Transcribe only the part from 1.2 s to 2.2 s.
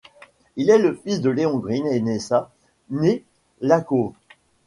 de Leon Green et